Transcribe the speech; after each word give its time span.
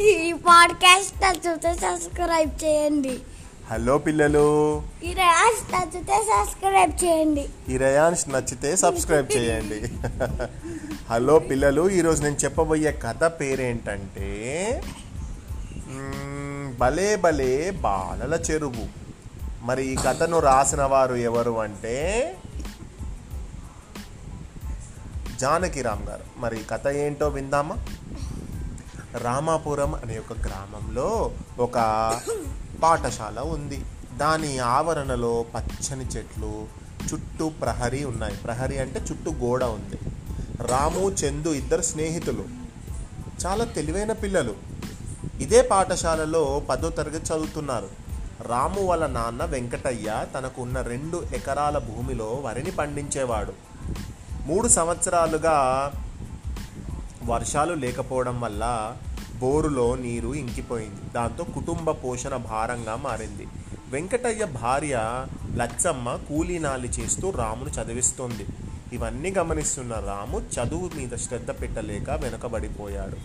ఈ 0.00 0.32
పాడ్కాస్ట్ 0.32 1.22
నచ్చితే 1.22 1.74
సబ్స్క్రైబ్ 1.74 2.64
చేయండి. 2.64 3.18
హలో 3.70 3.98
పిల్లలు. 3.98 4.82
ఈ 5.04 5.14
నచ్చితే 5.74 6.12
సబ్స్క్రైబ్ 6.12 7.04
చేయండి. 7.04 7.48
ఈ 7.68 7.76
రయాన్స్ 7.76 8.28
నచ్చితే 8.28 8.76
సబ్స్క్రైబ్ 8.76 9.36
చేయండి. 9.36 9.82
హలో 11.10 11.38
పిల్లలు 11.38 11.90
ఈరోజు 11.90 12.22
నేను 12.22 12.34
చెప్పబోయే 12.34 12.92
కథ 12.92 13.24
పేరేంటంటే 13.24 14.26
భలే 16.78 17.16
భలే 17.16 17.70
బాలల 17.70 18.34
చెరువు. 18.50 18.86
మరి 19.62 19.86
ఈ 19.86 19.96
కథను 19.96 20.38
రాసిన 20.38 20.82
వారు 20.82 21.14
ఎవరు 21.14 21.60
అంటే 21.60 22.36
జానకిరామ్ 25.40 26.08
గారు. 26.08 26.24
మరి 26.36 26.64
కథ 26.70 26.88
ఏంటో 26.88 27.28
విందామా? 27.28 27.76
రామాపురం 29.14 29.94
అనే 29.94 30.18
ఒక 30.18 30.38
గ్రామంలో 30.38 31.30
ఒక 31.58 31.74
పాఠశాల 32.82 33.40
ఉంది. 33.40 33.84
దాని 34.16 34.58
ఆవరణలో 34.58 35.44
పచ్చని 35.54 36.04
చెట్లు 36.04 36.66
చుట్టూ 37.14 37.48
ప్రహరీ 37.48 38.04
ఉన్నాయి. 38.04 38.36
ప్రహరీ 38.36 38.78
అంటే 38.78 39.00
చుట్టూ 39.10 39.32
గోడ 39.32 39.64
ఉంది. 39.64 39.98
రాము 40.66 41.10
చందు 41.10 41.48
ఇద్దరు 41.48 41.82
స్నేహితులు. 41.82 42.44
చాలా 43.46 43.64
తెలివైన 43.64 44.12
పిల్లలు. 44.12 44.54
ఇదే 45.40 45.62
పాఠశాలలో 45.62 46.62
పదో 46.70 46.88
తరగతి 46.88 47.34
చదువుతున్నారు. 47.34 47.88
రాము 48.48 48.80
వాళ్ళ 48.80 49.06
నాన్న 49.06 49.44
వెంకటయ్య 49.44 50.26
తనకు 50.34 50.62
ఉన్న 50.62 50.80
రెండు 50.80 51.22
ఎకరాల 51.34 51.78
భూమిలో 51.78 52.26
వరిని 52.26 52.70
పండించేవాడు. 52.70 53.52
మూడు 54.46 54.68
సంవత్సరాలుగా 54.68 55.90
వర్షాలు 57.24 57.74
లేకపోవడం 57.74 58.40
వల్ల 58.40 58.96
బోరులో 59.38 59.96
నీరు 59.96 60.34
ఇంకిపోయింది. 60.34 61.12
దాంతో 61.14 61.44
కుటుంబ 61.44 61.90
పోషణ 61.90 62.36
భారంగా 62.36 62.96
మారింది. 62.96 63.46
వెంకటయ్య 63.88 64.44
భార్య 64.44 65.26
లచ్చమ్మ 65.54 66.18
కూలీనాలి 66.28 66.88
చేస్తూ 66.88 67.30
రామును 67.30 67.70
చదివిస్తోంది. 67.70 68.46
ఇవన్నీ 68.92 69.34
గమనిస్తున్న 69.38 69.94
రాము 69.94 70.40
చదువు 70.40 70.90
మీద 70.96 71.16
శ్రద్ధ 71.16 71.50
పెట్టలేక 71.50 72.10
వెనుకబడిపోయాడు. 72.10 73.16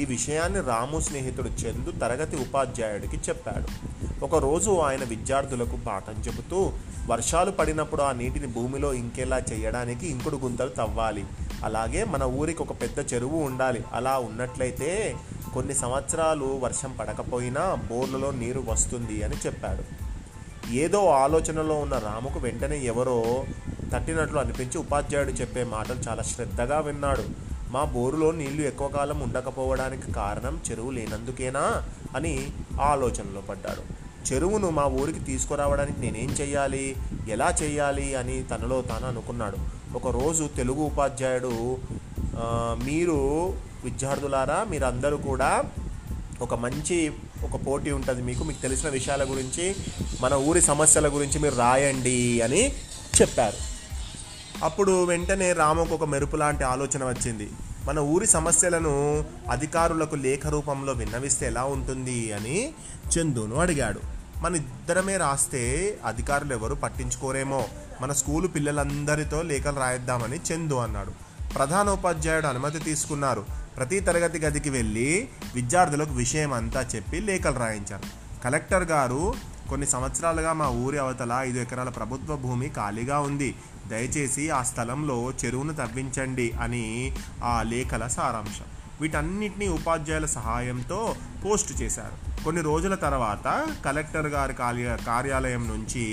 ఈ 0.00 0.04
విషయాన్ని 0.04 0.60
రాము 0.60 1.00
స్నేహితుడు 1.00 1.48
చందు 1.48 1.90
తరగతి 1.90 2.36
ఉపాధ్యాయుడికి 2.36 3.16
చెప్పాడు. 3.16 3.94
ఒకరోజు 4.24 4.70
ఆయన 4.70 5.04
విద్యార్థులకు 5.04 5.76
పాఠం 5.86 6.12
చెబుతూ 6.12 6.72
వర్షాలు 7.06 7.50
పడినప్పుడు 7.50 8.02
ఆ 8.02 8.12
నీటిని 8.12 8.46
భూమిలో 8.46 8.94
ఇంకేలా 8.94 9.42
చేయడానికి 9.52 10.06
ఇంకుడు 10.06 10.36
గుంతలు 10.36 10.68
తవ్వాలి. 10.68 11.24
అలాగే 11.64 12.04
మన 12.04 12.22
ఊరికి 12.22 12.62
ఒక 12.62 12.72
పెద్ద 12.72 13.14
చెరువు 13.14 13.38
ఉండాలి. 13.42 13.84
అలా 13.92 14.18
ఉన్నట్లయితే 14.18 15.16
కొన్ని 15.54 15.74
సంవత్సరాలు 15.74 16.60
వర్షం 16.62 16.92
పడకపోయినా 17.00 17.74
బోర్లలో 17.74 18.30
నీరు 18.30 18.64
వస్తుంది 18.68 19.22
అని 19.22 19.36
చెప్పాడు. 19.46 19.82
ఏదో 20.72 21.06
ఆలోచనలో 21.06 21.74
ఉన్న 21.74 21.98
రాముకు 21.98 22.38
వెంటనే 22.38 22.78
ఎవరో 22.78 23.44
తట్టినట్లు 23.92 24.38
అనిపించి 24.38 24.78
ఉపాధ్యాయుడు 24.78 25.30
చెప్పే 25.30 25.64
మాటలు 25.64 26.00
చాలా 26.08 26.22
శ్రద్ధగా 26.22 26.80
విన్నాడు. 26.80 27.22
మా 27.70 27.84
బోరులో 27.84 28.30
నీళ్ళు 28.30 28.62
ఎక్కువ 28.62 28.88
కాలం 28.88 29.20
ఉండకపోవడానికి 29.20 30.12
కారణం 30.12 30.60
చెరువు 30.70 30.90
లేనందుకేనా 30.90 31.82
అని 32.16 32.52
ఆలోచనలో 32.80 33.40
పడ్డాడు. 33.40 34.04
చెరువును 34.32 34.70
మా 34.70 34.84
ఊరికి 34.84 35.20
తీసుకురావడానికి 35.20 36.00
నేనేం 36.00 36.30
చెయ్యాలి? 36.30 36.96
ఎలా 37.28 37.54
చెయ్యాలి? 37.62 38.14
అని 38.14 38.42
తనలో 38.42 38.82
తాను 38.82 39.06
అనుకున్నాడు. 39.06 39.83
ఒకరోజు 39.94 40.50
తెలుగు 40.56 40.82
ఉపాధ్యాయుడు 40.82 41.76
మీరు 42.84 43.18
విద్యార్థులారా 43.84 44.66
మీరందరూ 44.70 45.16
కూడా 45.16 45.62
ఒక 46.40 46.54
మంచి 46.54 47.12
ఒక 47.44 47.66
పోటీ 47.66 47.90
ఉంటుంది 47.90 48.22
మీకు 48.22 48.44
మీకు 48.44 48.62
తెలిసిన 48.62 48.88
విషయాల 48.88 49.24
గురించి 49.24 49.74
మన 50.20 50.34
ఊరి 50.34 50.60
సమస్యల 50.60 51.08
గురించి 51.08 51.38
మీరు 51.38 51.54
రాయండి 51.54 52.40
అని 52.40 52.72
చెప్పారు. 53.20 53.56
అప్పుడు 54.64 55.04
వెంటనే 55.04 55.52
రాముకు 55.52 55.94
ఒక 55.94 56.04
మెరుపు 56.04 56.36
లాంటి 56.36 56.64
ఆలోచన 56.64 57.04
వచ్చింది. 57.04 57.50
మన 57.84 57.98
ఊరి 57.98 58.26
సమస్యలను 58.26 59.24
అధికారులకు 59.50 60.14
లేఖ 60.14 60.46
రూపంలో 60.46 60.92
విన్నవిస్తే 60.92 61.46
ఎలా 61.46 61.64
ఉంటుంది 61.64 62.32
అని 62.32 62.72
చందును 63.14 63.56
అడిగాడు. 63.56 64.13
మన 64.44 64.56
ఇద్దరమే 64.56 65.16
రాస్తే 65.16 65.96
అధికారులు 66.06 66.54
ఎవరు 66.54 66.74
పట్టించుకోరేమో. 66.74 67.66
మన 68.00 68.12
స్కూలు 68.12 68.48
పిల్లలందరితో 68.48 69.42
లేఖలు 69.42 69.78
రాయిద్దామని 69.78 70.36
చందు 70.36 70.74
అన్నాడు. 70.74 71.10
ప్రధానోపాధ్యాయుడు 71.54 72.46
అనుమతి 72.46 72.78
తీసుకున్నారు. 72.78 73.46
ప్రతి 73.76 74.00
తరగతి 74.00 74.38
గదికి 74.38 74.70
వెళ్ళి 74.70 75.28
విద్యార్థులకు 75.54 76.12
విషయం 76.12 76.52
అంతా 76.52 76.86
చెప్పి 76.94 77.20
లేఖలు 77.20 77.58
రాయించారు. 77.58 78.02
కలెక్టర్ 78.44 78.84
గారు 78.84 79.34
కొన్ని 79.68 79.86
సంవత్సరాలుగా 79.86 80.52
మా 80.52 80.68
ఊరి 80.68 80.98
అవతల 80.98 81.36
ఐదు 81.38 81.58
ఎకరాల 81.58 81.88
ప్రభుత్వ 81.88 82.36
భూమి 82.36 82.68
ఖాళీగా 82.68 83.20
ఉంది. 83.20 83.54
దయచేసి 83.86 84.50
ఆ 84.50 84.62
స్థలంలో 84.62 85.32
చెరువును 85.44 85.74
తవ్వించండి 85.74 86.52
అని 86.62 87.16
ఆ 87.44 87.62
లేఖల 87.62 88.06
సారాంశం. 88.06 88.73
వీటన్నిటినీ 89.00 89.68
ఉపాధ్యాయుల 89.68 90.26
సహాయంతో 90.26 91.00
పోస్ట్ 91.44 91.82
చేశారు. 91.82 92.16
కొన్ని 92.44 92.62
రోజుల 92.62 92.94
తర్వాత 92.94 93.46
కలెక్టర్ 93.84 94.26
గారి 94.26 94.54
కార్య 94.54 94.96
కార్యాలయం 95.06 95.62
నుంచి 95.68 96.04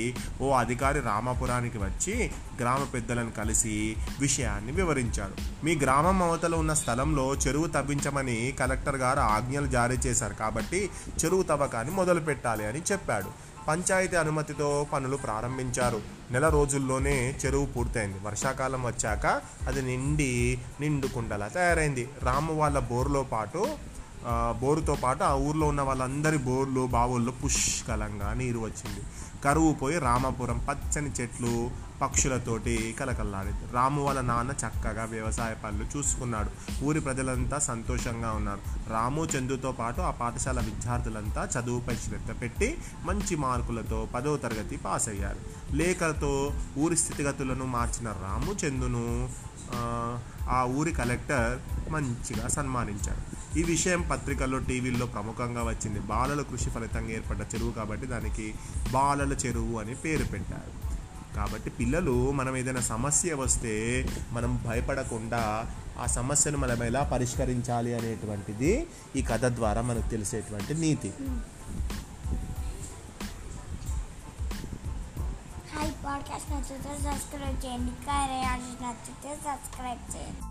ఓ 0.41 0.49
అధికారి 0.53 0.99
రామాపురానికి 0.99 1.77
వచ్చి 1.77 2.15
గ్రామ 2.61 2.81
పెద్దలను 2.93 3.31
కలిసి 3.31 3.95
విషయాన్ని 4.19 4.71
వివరించాడు 4.71 5.35
మీ 5.65 5.75
గ్రామం 5.75 6.23
అవతల 6.23 6.55
ఉన్న 6.55 6.73
స్థలంలో 6.73 7.35
చెరువు 7.35 7.67
తవ్వించమని 7.67 8.51
కలెక్టర్ 8.59 8.95
గారు 8.95 9.19
ఆజ్ఞలు 9.19 9.67
జారీ 9.67 9.97
చేశారు 10.07 10.33
కాబట్టి 10.33 10.89
చెరువు 11.23 11.43
తవ్వకాన్ని 11.43 11.95
మొదలు 11.95 12.19
పెట్టాలి 12.19 12.65
అని 12.65 12.81
చెప్పాడు. 12.91 13.50
పంచాయతీ 13.67 14.15
అనుమతితో 14.15 14.87
పనులు 14.93 15.17
ప్రారంభించారు. 15.17 16.01
నెల 16.31 16.49
రోజుల్లోనే 16.49 17.35
చెరువు 17.45 17.65
పూర్తయింది. 17.65 18.19
వర్షాకాలం 18.23 18.85
వచ్చాక 18.85 19.25
అది 19.67 19.81
నిండి 19.81 20.59
నిండుకుండలా 20.79 21.47
తయారైంది. 21.47 22.09
రాము 22.23 22.53
వాళ్ళ 22.53 22.79
బోర్లో 22.79 23.23
పాటు 23.23 23.67
బోరుతో 24.61 24.97
పాటు 25.03 25.23
ఆ 25.23 25.33
ఊర్లో 25.33 25.67
ఉన్న 25.67 25.81
వాళ్ళందరి 25.81 26.37
బోర్లు 26.37 26.87
బావుల్లో 26.87 27.31
పుష్కలంగా 27.31 28.33
నీరు 28.33 28.59
వచ్చింది. 28.59 29.01
కరువు 29.43 29.73
పోయి 29.73 29.99
రామాపురం 29.99 30.65
పచ్చని 30.69 31.11
చెట్లు 31.21 31.71
పక్షులతోటి 32.01 32.95
కలకల్లాడింది 32.99 33.73
రాము 33.73 34.03
వాళ్ళ 34.03 34.21
నాన్న 34.21 34.51
చక్కగా 34.51 35.03
వ్యవసాయ 35.05 35.53
పనులు 35.53 35.97
చూసుకున్నాడు. 35.97 36.49
ఊరి 36.83 36.99
ప్రజలంతా 36.99 37.59
సంతోషంగా 37.59 38.31
ఉన్నారు. 38.31 38.59
రాము 38.89 39.25
చందుతో 39.25 39.71
పాటు 39.71 40.01
ఆ 40.01 40.11
పాఠశాల 40.11 40.59
విద్యార్థులంతా 40.59 41.49
చదువుపై 41.59 41.95
శ్రద్ధ 41.95 42.41
పెట్టి 42.41 42.77
మంచి 43.05 43.35
మార్కులతో 43.35 44.07
పదో 44.15 44.37
తరగతి 44.37 44.77
పాస్ 44.77 45.09
అయ్యారు. 45.09 45.39
లేఖలతో 45.75 46.53
ఊరి 46.77 46.97
స్థితిగతులను 46.97 47.65
మార్చిన 47.65 48.07
రాము 48.07 48.67
చందును 48.67 49.29
ఆ, 49.75 50.19
ఆ 50.49 50.63
ఊరి 50.65 50.91
కలెక్టర్ 50.91 51.59
మంచిగా 51.89 52.47
సన్మానించాడు 52.47 53.40
ఈ 53.57 53.63
విషయం 53.63 54.01
పత్రికల్లో 54.01 54.57
టీవీల్లో 54.57 55.05
ప్రముఖంగా 55.05 55.63
వచ్చింది. 55.63 55.99
బాలల 55.99 56.41
కృషి 56.41 56.69
ఫలితంగా 56.69 57.09
ఏర్పడ్డ 57.09 57.41
చెరువు 57.41 57.71
కాబట్టి 57.71 58.07
దానికి 58.07 58.55
బాలల 58.91 59.33
చెరువు 59.33 59.79
అని 59.79 59.95
పేరు 59.95 60.23
పెట్టారు. 60.23 60.91
కాబట్టి 61.35 61.69
పిల్లలు 61.69 62.31
మనం 62.31 62.57
ఏదైనా 62.57 62.81
సమస్య 62.81 63.33
వస్తే 63.33 64.05
మనం 64.31 64.63
భయపడకుండా 64.67 65.71
ఆ 65.99 66.05
సమస్యను 66.05 66.57
మనం 66.57 66.83
ఎలా 66.83 67.03
పరిష్కరించాలి 67.03 67.93
అనేటువంటిది 67.93 68.87
ఈ 69.15 69.21
కథ 69.21 69.45
ద్వారా 69.45 69.81
మనకు 69.81 70.09
తెలిసేటువంటి 70.09 70.73
నీతి. 70.73 71.13
పాడ్కాస్ట్ 76.05 76.51
నచ్చితే 76.51 77.03
సబ్స్క్రైబ్ 77.03 77.65
చేయండి. 77.65 77.91
ఇంకా 77.91 78.13
నచ్చితే 78.81 79.35
సబ్స్క్రైబ్ 79.35 80.15
చేయండి. 80.15 80.50